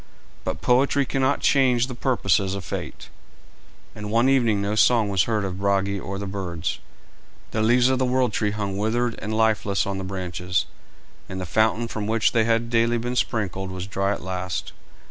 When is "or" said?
6.01-6.17